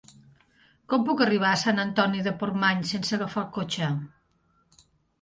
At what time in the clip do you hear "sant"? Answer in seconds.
1.65-1.83